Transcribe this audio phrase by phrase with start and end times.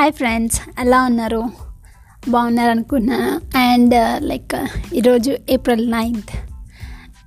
[0.00, 1.40] Hi friends ఎలా ఉన్నారు?
[2.28, 3.16] బాగున్నారు అనుకున్నా.
[3.56, 6.30] అండ్ uh, లైక్ uh, ఈరోజు ఏప్రిల్ నైన్త్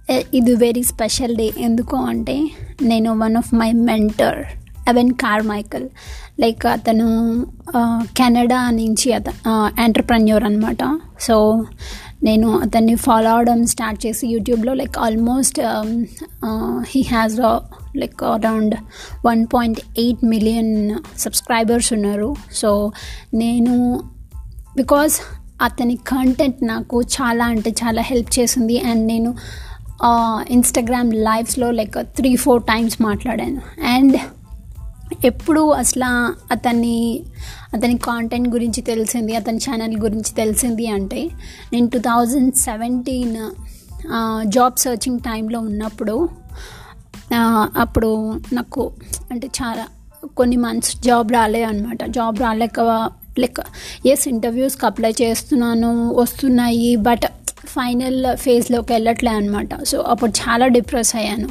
[0.10, 2.36] uh, ఇది వెరీ స్పెషల్ డే ఎందుకు అంటే
[2.82, 4.40] నేను one of my mentor
[4.88, 5.14] Evan
[5.44, 5.86] Carmichael
[6.40, 7.08] like అతను
[8.18, 9.30] కెనడా నుంచి అత
[9.80, 10.84] ఎంటర్ప్రెన్యూర్ అనమాట
[11.20, 11.38] సో
[12.24, 15.60] నేను అతన్ని ఫాలో అవడం స్టార్ట్ చేసి యూట్యూబ్లో like almost
[16.88, 17.38] he has
[17.98, 18.76] like around
[19.26, 20.74] one point eight million
[21.20, 22.36] subscribers ఉన్నారు.
[22.52, 22.92] సో
[23.34, 23.74] నేను
[24.76, 25.14] బికాజ్
[25.62, 29.36] అతని కంటెంట్ నాకు చాలా అంటే చాలా హెల్ప్ చేసింది అండ్ నేను
[30.50, 33.62] ఇన్స్టాగ్రామ్ లైవ్స్లో లైక్ త్రీ ఫోర్ టైమ్స్ మాట్లాడాను.
[33.88, 34.18] అండ్
[35.26, 36.04] ఎప్పుడు అసలు
[36.52, 37.24] అతన్ని
[37.74, 41.30] అతని కాంటెంట్ గురించి తెలిసింది అతని ఛానల్ గురించి తెలిసింది అంటే
[41.74, 43.52] నేను two thousand seventeen
[44.46, 46.30] job searching టైంలో ఉన్నప్పుడు
[47.78, 48.92] అప్పుడు నాకు
[49.32, 49.88] అంటే చాలా
[50.38, 53.60] కొన్ని మంత్స్ జాబ్ రాలే అనమాట జాబ్ రాలేక లైక్
[54.08, 57.28] ఎస్ ఇంటర్వ్యూస్కి అప్లై చేస్తున్నాను వస్తున్నాయి బట్
[57.66, 61.50] ఫైనల్ ఫేజ్లోకి వెళ్ళట్లే అనమాట సో అప్పుడు చాలా డిప్రెస్ అయ్యాను.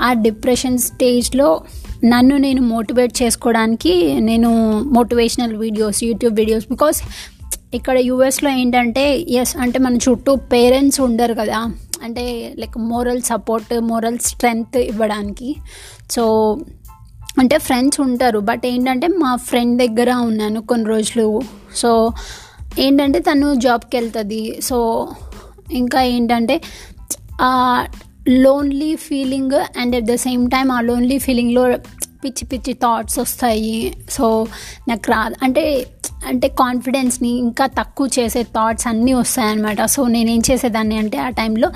[0.00, 1.60] ఆ డిప్రెషన్ స్టేజ్లో
[2.04, 7.02] నన్ను నేను మోటివేట్ చేసుకోవడానికి నేను motivational videos YouTube videos because
[7.74, 11.72] ఇక్కడ యూఎస్లో ఏంటంటే ఎస్ అంటే మన చుట్టూ పేరెంట్స్ ఉండరు కదా.
[12.02, 15.56] అంటే like moral support moral strength ఇవ్వడానికి.
[16.10, 16.56] సో
[17.38, 21.40] అంటే ఫ్రెండ్స్ ఉంటారు బట్ ఏంటంటే మా ఫ్రెండ్ దగ్గర ఉన్నాను కొన్ని రోజులు.
[21.76, 22.12] సో
[22.78, 24.60] ఏంటంటే తను జాబ్కి వెళ్తుంది.
[24.62, 25.08] సో
[25.72, 26.60] ఇంకా ఏంటంటే
[28.28, 31.72] lonely feeling and at the same time ఆ లోన్లీ ఫీలింగ్లో
[32.24, 33.92] పిచ్చి పిచ్చి థాట్స్ వస్తాయి.
[34.10, 34.46] సో
[34.88, 35.86] నాకు రా అంటే
[36.26, 39.84] అంటే కాన్ఫిడెన్స్ని ఇంకా తక్కువ చేసే థాట్స్ అన్నీ వస్తాయన్నమాట.
[39.84, 41.70] సో నేనేం చేసేదాన్ని అంటే ఆ టైంలో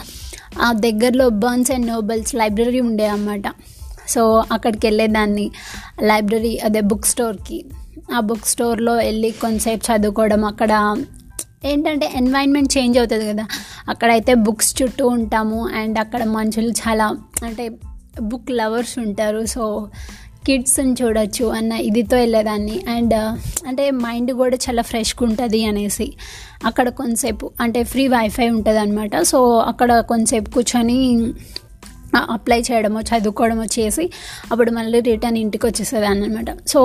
[0.63, 3.43] ఆ దగ్గరలో బర్న్స్ అండ్ నోబెల్స్ లైబ్రరీ ఉండే అన్నమాట.
[4.09, 5.51] సో అక్కడికి వెళ్ళేదాన్ని.
[6.03, 7.65] లైబ్రరీ అదే బుక్ స్టోర్కి
[8.15, 11.05] ఆ బుక్ స్టోర్లో వెళ్ళి కొంతసేపు చదువుకోవడం అక్కడ
[11.71, 13.45] ఏంటంటే ఎన్వైర్న్మెంట్ చేంజ్ అవుతుంది కదా.
[13.89, 17.07] అక్కడైతే బుక్స్ చుట్టూ ఉంటాము అండ్ అక్కడ మనుషులు చాలా
[17.45, 17.65] అంటే
[18.31, 19.43] బుక్ లవర్స్ ఉంటారు.
[19.47, 19.65] సో
[20.47, 22.77] కిడ్స్ని చూడొచ్చు అన్న ఇదితో వెళ్ళేదాన్ని.
[22.95, 23.29] అండ్ uh,
[23.69, 26.07] అంటే మైండ్ కూడా చాలా ఫ్రెష్గా ఉంటుంది అనేసి
[26.65, 29.39] అక్కడ కొంతసేపు అంటే ఫ్రీ వైఫై ఉంటుంది అనమాట సో
[29.71, 30.99] అక్కడ కొంతసేపు కూర్చొని
[32.35, 34.05] అప్లై చేయడమో చదువుకోవడమో చేసి
[34.51, 36.81] అప్పుడు మళ్ళీ రిటర్న్ ఇంటికి వచ్చేసేదాన్ని అనమాట సో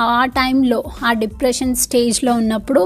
[0.00, 2.82] ఆ టైంలో ఆ డిప్రెషన్ స్టేజ్లో ఉన్నప్పుడు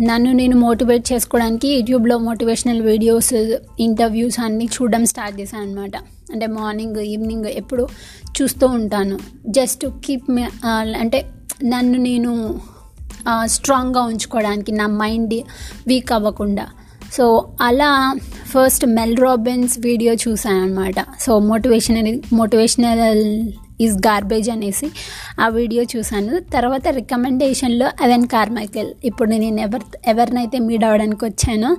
[0.00, 5.90] నన్ను నేను మోటివేట్ చేసుకోవడానికి యూట్యూబ్లో మోటివేషనల్ వీడియోస్ ఇంటర్వ్యూస్ అన్నీ చూడడం స్టార్ట్ చేశాను అనమాట
[6.32, 7.88] అంటే మార్నింగ్ ఈవినింగ్ ఎప్పుడు
[8.42, 9.18] చూస్తూ ఉంటాను.
[9.48, 10.30] జస్ట్ కీప్
[10.96, 11.26] అంటే
[11.64, 12.60] నన్ను నేను
[13.44, 15.34] స్ట్రాంగ్గా ఉంచుకోవడానికి నా మైండ్
[15.86, 16.66] వీక్ అవ్వకుండా.
[17.12, 23.52] సో అలా ఫస్ట్ మెల్ రాబిన్స్ వీడియో చూసాను అనమాట so motivational motivational
[23.84, 24.88] is garbage అనేసి
[25.40, 26.34] ఆ వీడియో చూశాను.
[26.54, 28.90] తర్వాత రికమెండేషన్లో అవెన్ కార్మైకెల్.
[29.04, 31.76] ఇప్పుడు నేను ఎవరి ఎవరినైతే మీట్ అవ్వడానికి వచ్చానో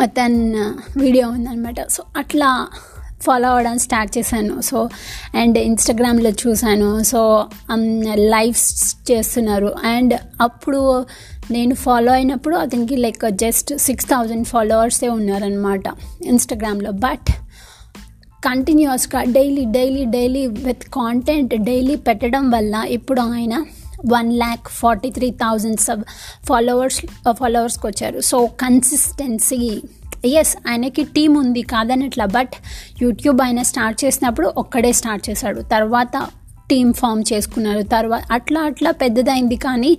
[0.00, 0.64] అతను
[1.00, 2.50] వీడియో ఉందనమాట సో అట్లా
[3.22, 4.54] ఫాలో అవ్వడం స్టార్ట్ చేశాను.
[4.60, 4.78] సో
[5.34, 6.88] అండ్ ఇన్స్టాగ్రామ్లో చూశాను.
[7.02, 7.20] సో
[8.14, 9.70] లైవ్స్ చేస్తున్నారు.
[9.84, 10.80] అండ్ అప్పుడు
[11.50, 15.82] నేను ఫాలో అయినప్పుడు అతనికి లైక్ జస్ట్ సిక్స్ థౌజండ్ ఫాలోవర్సే ఉన్నారనమాట
[16.24, 17.30] ఇన్స్టాగ్రామ్లో బట్
[18.44, 23.54] కంటిన్యూస్గా daily daily daily with content daily పెట్టడం వల్ల ఇప్పుడు ఆయన
[24.12, 26.04] one lakh forty three thousand sub
[26.46, 27.00] followers
[27.32, 28.20] ఫాలోవర్స్కి వచ్చారు.
[28.20, 29.82] సో కన్సిస్టెన్సీ
[30.40, 32.54] ఎస్ ఆయనకి టీం ఉంది కాదనట్లా బట్
[33.02, 35.60] యూట్యూబ్ ఆయన స్టార్ట్ చేసినప్పుడు ఒక్కడే స్టార్ట్ చేశాడు.
[35.60, 36.16] తర్వాత
[36.70, 37.82] టీం ఫామ్ చేసుకున్నారు.
[37.82, 39.56] తర్వాత అట్లా అట్లా పెద్దదైంది.
[39.56, 39.98] కానీ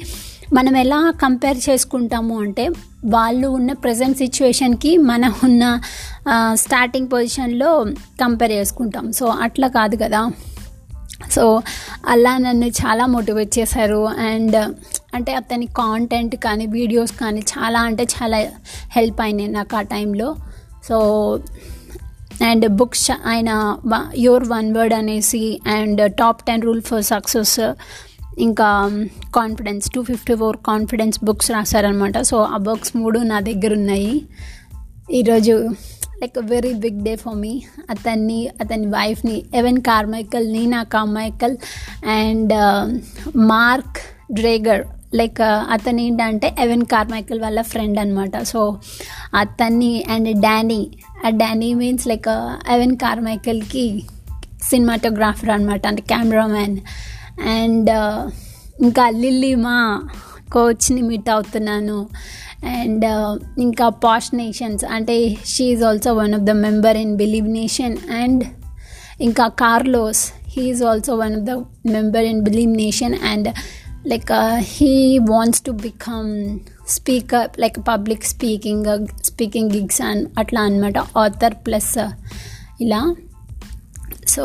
[0.54, 2.70] మనం ఎలా కంపేర్ చేసుకుంటాము అంటే
[3.06, 5.82] వాళ్ళు ఉన్న ప్రజెంట్ సిచ్యువేషన్కి మనం ఉన్న
[6.54, 7.86] స్టార్టింగ్ పొజిషన్లో
[8.22, 9.12] కంపేర్ చేసుకుంటాం.
[9.12, 10.32] సో అట్లా కాదు కదా.
[11.32, 11.62] సో
[12.08, 14.08] అలా నన్ను చాలా మోటివేట్ చేశారు.
[14.08, 14.56] అండ్
[15.14, 18.38] అంటే అతని కాంటెంట్ కానీ వీడియోస్ కానీ చాలా అంటే చాలా
[18.96, 20.36] హెల్ప్ అయినాయి నాకు ఆ టైంలో.
[20.88, 20.98] సో
[22.44, 23.78] అండ్ బుక్స్ ఆయన
[24.18, 27.74] యోర్ వన్ వర్డ్ అనేసి and top ten rule for success
[28.38, 28.92] ఇంకా
[29.36, 34.26] confidence two fifty four confidence books రాశారనమాట so ఆ బుక్స్ మూడు నా దగ్గర ఉన్నాయి.
[35.12, 35.70] ఈరోజు
[36.22, 41.58] like very big day for me అతన్ని అతని వైఫ్ని Evan Carmichael Nina Carmichael
[42.08, 42.54] and
[43.38, 43.98] Mark
[44.34, 48.78] Drager like అతను ఏంటంటే ఎవెన్ కార్మైకల్ వాళ్ళ ఫ్రెండ్ అనమాట సో
[49.36, 50.88] అతన్ని అండ్ డానీ
[51.26, 54.04] ఆ డానీ మీన్స్ లైక్ ఎవెన్ కార్మైకల్కి
[54.70, 56.78] సినిమాటోగ్రాఫర్ అనమాట అంటే కెమెరామ్యాన్
[57.50, 57.90] అండ్
[58.82, 60.08] ఇంకా లిల్లీ మా
[60.54, 62.08] కోచ్ని మీట్ అవుతున్నాను.
[62.66, 63.06] అండ్
[63.60, 68.44] ఇంకా పాష్ నేషన్స్ అంటే she is also one of the member in Believe Nation and
[69.22, 71.50] ఇంకా Carlos he is also one of the
[71.92, 73.48] member in Believe Nation and
[74.12, 76.32] like uh, he wants to become
[76.96, 77.78] speaker like
[78.32, 78.88] speaking
[79.30, 81.94] speaking gigs speaking uh, అట్లా అనమాట author plus
[82.82, 83.02] ఇలా.
[84.28, 84.44] So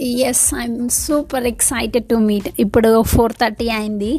[0.00, 4.12] yes I'm super excited to meet ఇప్పుడు four thirty అయింది.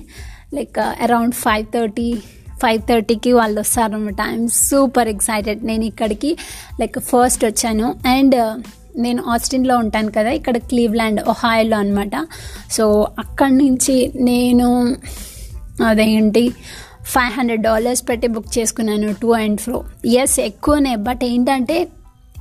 [0.54, 2.10] Like around five thirty
[2.62, 6.38] five థర్టీకి వాళ్ళు వస్తారనమాట I'm super excited నేను ఇక్కడికి
[6.80, 7.88] లైక్ ఫస్ట్ వచ్చాను.
[8.08, 8.36] అండ్
[8.96, 12.12] నేను ఆస్టిన్లో ఉంటాను కదా ఇక్కడ క్లీవ్లాండ్ ఒహాయోలో అనమాట
[12.72, 14.96] సో అక్కడి నుంచి నేను
[15.88, 16.54] అదేంటి
[17.04, 19.84] ఫైవ్ హండ్రెడ్ డాలర్స్ పెట్టి బుక్ చేసుకున్నాను టూ అండ్ ఫ్రో.
[20.06, 21.88] ఎస్ ఎక్కువనే బట్ ఏంటంటే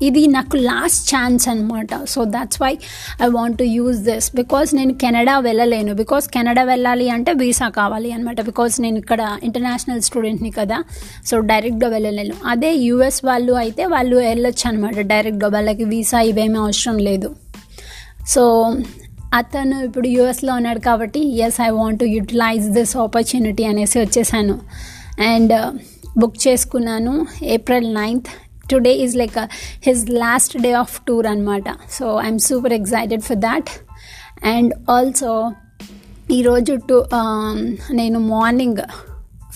[0.03, 2.79] ఇది నాకు లాస్ట్ ఛాన్స్ అనమాట so that's why
[3.23, 5.95] I want to use this because నేను కెనడా వెళ్ళలేను.
[5.95, 10.83] బికాస్ కెనడా వెళ్ళాలి అంటే వీసా కావాలి అనమాట బికాస్ నేను ఇక్కడ ఇంటర్నేషనల్ స్టూడెంట్ని కదా.
[11.27, 12.35] సో డైరెక్ట్గా వెళ్ళలేను.
[12.47, 17.37] అదే యూఎస్ వాళ్ళు అయితే వాళ్ళు వెళ్ళొచ్చు అనమాట డైరెక్ట్గా వాళ్ళకి వీసా ఇవేమీ అవసరం లేదు.
[18.29, 18.77] సో
[19.35, 24.61] అతను ఇప్పుడు యూఎస్లో ఉన్నాడు కాబట్టి yes I want to utilise this opportunity అనేసి వచ్చేసాను.
[25.21, 25.79] అండ్
[26.19, 27.27] బుక్ uh, చేసుకున్నాను.
[27.43, 28.29] April ninth
[28.73, 29.41] today is like
[29.89, 33.71] his last day of tour అనమాట so I'm super excited for that
[34.55, 35.33] and also
[36.37, 37.57] ఈరోజు టు um,
[37.99, 38.81] నేను మార్నింగ్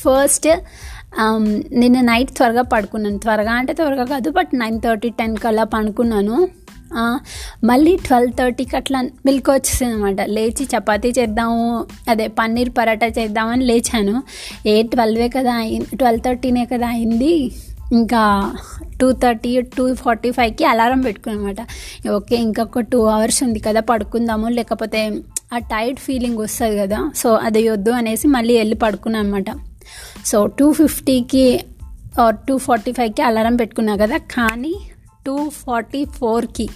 [0.00, 0.46] ఫస్ట్
[1.22, 1.44] um,
[1.80, 3.18] నిన్న night త్వరగా పడుకున్నాను.
[3.24, 6.36] త్వరగా అంటే త్వరగా కాదు బట్ నైన్ థర్టీ టెన్ కల్లా పడుకున్నాను.
[7.70, 11.64] మళ్ళీ ట్వెల్వ్ థర్టీకి అట్లా మిల్క్ వచ్చేసింది అనమాట లేచి చపాతీ చేద్దాము
[12.12, 14.16] అదే పన్నీర్ పరాటా చేద్దామని లేచాను.
[14.72, 17.34] ఏ ట్వెల్వే కదా అయింది ట్వెల్వ్ థర్టీనే కదా అయింది.
[17.92, 18.52] ఇంకా
[19.00, 21.56] టూ థర్టీ టూ ఫార్టీ ఫైవ్కి అలారం పెట్టుకున్నమాట.
[22.08, 24.48] ఓకే ఇంకొక టూ అవర్స్ ఉంది కదా పడుకుందాము.
[24.48, 25.00] లేకపోతే
[25.54, 29.56] ఆ టైర్డ్ ఫీలింగ్ వస్తుంది కదా సో అది వద్దు అనేసి మళ్ళీ వెళ్ళి పడుకున్నాను అనమాట
[30.26, 31.60] సో టూ ఫిఫ్టీకి
[32.48, 34.74] టూ ఫార్టీ ఫైవ్కి అలారం పెట్టుకున్నా కదా కానీ
[35.26, 36.68] టూ ఫార్టీ ఫోర్కి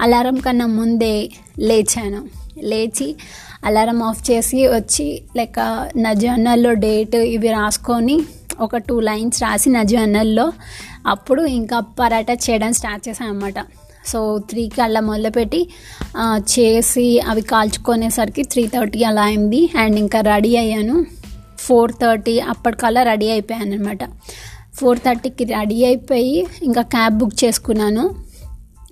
[0.00, 2.28] అలారం కన్నా ముందే లేచాను.
[2.58, 3.16] లేచి
[3.64, 5.58] అలారం ఆఫ్ చేసి వచ్చి లైక్
[5.96, 8.20] నా జర్నల్లో డేట్ ఇవి రాసుకొని
[8.60, 10.52] ఒక టూ లైన్స్ రాసి నా జర్నల్లో
[11.06, 13.54] అప్పుడు ఇంకా పరాటా చేయడం స్టార్ట్ చేశాను అనమాట
[14.06, 15.68] సో త్రీకి అలా మొదలుపెట్టి
[16.40, 19.70] చేసి అవి కాల్చుకునేసరికి త్రీ థర్టీ అలా అయింది.
[19.78, 21.06] అండ్ ఇంకా రెడీ అయ్యాను.
[21.58, 23.98] ఫోర్ థర్టీ అప్పటికల్లా రెడీ అయిపోయాను అనమాట
[24.74, 28.14] ఫోర్ థర్టీకి రెడీ అయిపోయి ఇంకా క్యాబ్ బుక్ చేసుకున్నాను.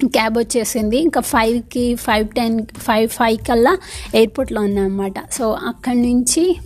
[0.07, 0.99] క్యాబ్ వచ్చేసింది.
[0.99, 3.79] ఇంకా ఫైవ్కి ఫైవ్ టెన్ ఫైవ్ ఫైవ్ కల్లా
[4.15, 6.57] ఎయిర్పోర్ట్లో ఉన్నానమాట సో అక్కడి నుంచి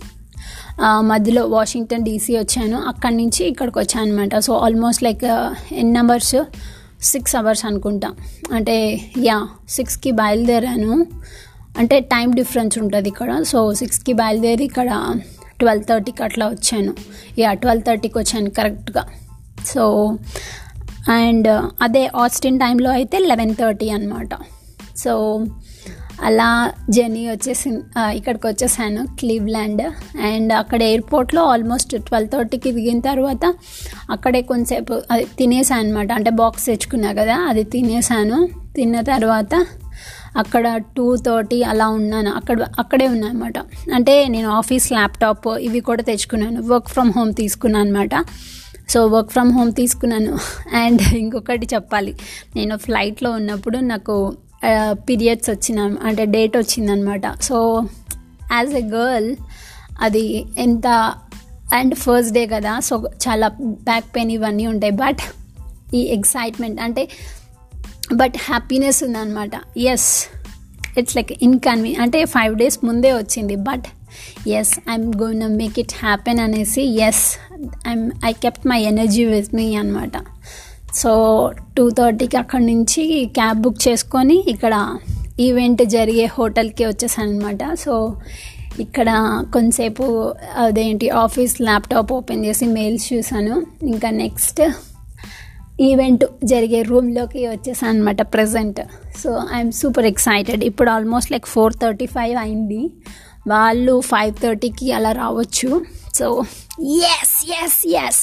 [1.11, 2.77] మధ్యలో వాషింగ్టన్ డీసీ వచ్చాను.
[2.91, 6.35] అక్కడి నుంచి ఇక్కడికి వచ్చాను అనమాట సో ఆల్మోస్ట్ లైక్ uh, ఎన్ అవర్స్?
[7.11, 8.09] సిక్స్ అవర్స్ అనుకుంటా.
[8.53, 8.77] అంటే
[9.27, 9.37] యా
[9.69, 10.93] సిక్స్కి బయలుదేరాను.
[11.79, 13.31] అంటే టైం డిఫరెన్స్ ఉంటుంది ఇక్కడ.
[13.43, 14.89] సో సిక్స్కి బయలుదేరి ఇక్కడ
[15.59, 16.93] ట్వెల్వ్ థర్టీకి అట్లా వచ్చాను.
[17.39, 19.03] యా ట్వెల్వ్ థర్టీకి వచ్చాను కరెక్ట్గా
[19.65, 19.83] సో
[21.19, 21.47] అండ్
[21.81, 24.33] అదే ఆస్టిన్ టైంలో అయితే లెవెన్ థర్టీ అనమాట
[24.97, 25.11] సో
[26.25, 27.69] అలా జర్నీ వచ్చేసి
[28.17, 29.83] ఇక్కడికి వచ్చేసాను క్లీవ్లాండ్.
[30.29, 33.45] అండ్ అక్కడ ఎయిర్పోర్ట్లో ఆల్మోస్ట్ ట్వెల్వ్ థర్టీకి దిగిన తర్వాత
[34.11, 38.39] అక్కడే కొంచెంసేపు అది తినేసాను అనమాట అంటే బాక్స్ తెచ్చుకున్నా కదా అది తినేసాను.
[38.75, 39.53] తిన్న తర్వాత
[40.37, 42.31] అక్కడ టూ థర్టీ అలా ఉన్నాను.
[42.31, 43.57] అక్కడ అక్కడే ఉన్నా అనమాట
[43.93, 46.61] అంటే నేను ఆఫీస్ ల్యాప్టాప్ ఇవి కూడా తెచ్చుకున్నాను.
[46.61, 48.23] వర్క్ ఫ్రమ్ హోమ్ తీసుకున్నాను అనమాట
[48.89, 50.33] సో వర్క్ ఫ్రమ్ హోమ్ తీసుకున్నాను.
[50.75, 52.13] అండ్ ఇంకొకటి చెప్పాలి.
[52.55, 54.15] నేను ఫ్లైట్లో ఉన్నప్పుడు నాకు
[55.09, 57.41] పీరియడ్స్ వచ్చిన అంటే డేట్ వచ్చిందనమాట.
[57.41, 57.87] సో
[58.51, 59.35] యాజ్ ఎ గర్ల్
[60.01, 60.87] అది ఎంత
[61.73, 62.93] అండ్ ఫస్ట్ డే కదా సో
[63.27, 63.47] చాలా
[63.89, 64.93] బ్యాక్ పెయిన్ ఇవన్నీ ఉంటాయి.
[65.03, 65.21] బట్
[65.95, 67.09] ఈ ఎక్సైట్మెంట్ అంటే
[68.13, 70.09] బట్ హ్యాపీనెస్ ఉందన్నమాట ఎస్
[70.97, 73.55] ఇట్స్ లైక్ ఇన్కన్వీ అంటే ఫైవ్ డేస్ ముందే వచ్చింది.
[73.55, 73.87] But
[74.49, 77.23] yes I'm gonna make it happen అనేసి yes
[77.87, 80.17] I'm I kept my energy with me అనమాట
[81.01, 81.11] సో
[81.77, 83.03] టూ థర్టీకి అక్కడి నుంచి
[83.37, 84.75] క్యాబ్ బుక్ చేసుకొని ఇక్కడ
[85.47, 87.95] ఈవెంట్ జరిగే హోటల్కి వచ్చేసాను అనమాట సో
[88.83, 89.09] ఇక్కడ
[89.53, 90.05] కొంతసేపు
[90.63, 93.55] అదేంటి ఆఫీస్ ల్యాప్టాప్ ఓపెన్ చేసి మెయిల్స్ చూసాను.
[93.93, 94.61] ఇంకా నెక్స్ట్
[95.87, 98.81] ఈవెంట్ జరిగే రూమ్లోకి వచ్చేసాను అనమాట present.
[99.21, 100.63] So I'm super excited.
[100.69, 102.81] ఇప్పుడు almost like four thirty five అయింది.
[103.53, 105.69] వాళ్ళు ఫైవ్ థర్టీకి అలా రావచ్చు.
[106.17, 106.43] So
[107.07, 108.21] yes yes yes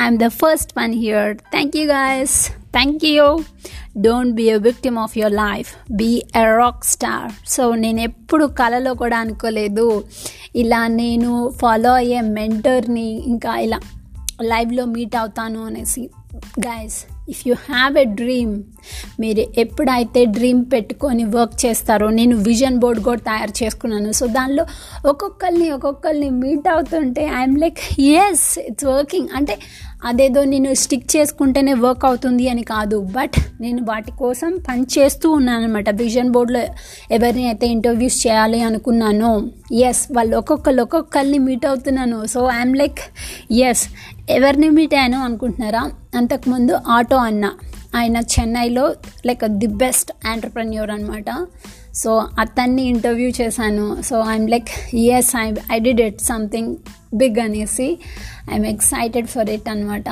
[0.00, 3.26] I'm the first one here thank you guys thank you
[3.98, 8.94] don't be a victim of your life be a rock star so నేను ఎప్పుడు కళలో
[8.94, 10.04] కూడా అనుకోలేదు.
[10.56, 13.80] ఇలా నేను ఫాలో అయ్యే మెంటర్ని ఇంకా ఇలా
[14.42, 16.10] లైవ్లో మీట్ అవుతాను అనేసి.
[16.66, 16.98] Guys
[17.32, 18.52] if you have a dream
[19.22, 24.10] మీరు ఎప్పుడైతే డ్రీమ్ పెట్టుకొని వర్క్ చేస్తారో నేను విజన్ బోర్డ్ కూడా తయారు చేసుకున్నాను.
[24.12, 24.64] సో దానిలో
[25.12, 27.80] ఒక్కొక్కరిని ఒక్కొక్కరిని మీట్ అవుతుంటే I'm like
[28.20, 29.56] yes it's working అంటే
[30.08, 32.98] అదేదో నేను స్టిక్ చేసుకుంటేనే వర్క్ అవుతుంది అని కాదు.
[33.16, 36.62] బట్ నేను వాటి కోసం పని చేస్తూ ఉన్నాను అనమాట విజన్ బోర్డ్లో
[37.16, 39.30] ఎవరిని అయితే ఇంటర్వ్యూస్ చేయాలి అనుకున్నానో
[39.88, 42.18] ఎస్ వాళ్ళు ఒక్కొక్కరు ఒక్కొక్కరిని మీట్ అవుతున్నాను.
[42.34, 43.00] సో ఐఎమ్ లైక్
[43.68, 43.84] ఎస్
[44.30, 45.90] ఎవరిని మీట్ అయ్యాను అనుకుంటున్నారా?
[46.14, 47.52] అంతకుముందు ఆటో అన్న.
[47.94, 48.94] ఆయన చెన్నైలో
[49.26, 51.46] లైక్ ది బెస్ట్ ఆంటర్ప్రెన్యూర్ అనమాట
[51.94, 54.02] సో అతన్ని ఇంటర్వ్యూ చేశాను.
[54.02, 56.76] So I'm like as I I did it something
[57.14, 57.98] big అనేసి
[58.50, 60.08] ఐఎమ్ ఎక్సైటెడ్ ఫర్ ఇట్ అనమాట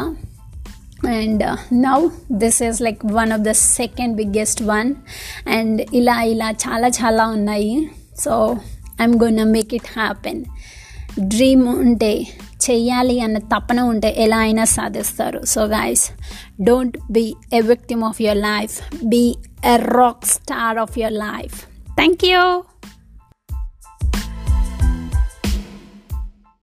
[1.07, 4.95] and now this is like one of the second biggest one
[5.49, 7.89] and ఇలా ఇలా చాలా చాలా ఉన్నాయి.
[8.19, 8.57] So
[9.01, 10.45] I'm gonna make it happen
[11.21, 12.27] dream ఉంటే
[12.71, 15.45] చెయ్యాలి అన్న తపన ఉంటే ఎలా అయినా సాధిస్తారు.
[15.45, 16.11] So guys
[16.63, 19.35] don't be a victim of your life be
[19.67, 21.63] a rock star of your life
[21.97, 22.63] thank you